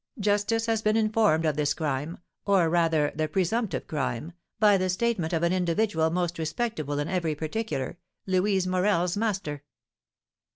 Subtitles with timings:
[0.19, 5.31] Justice has been informed of this crime, or rather the presumptive crime, by the statement
[5.31, 9.61] of an individual most respectable in every particular, Louise Morel's master."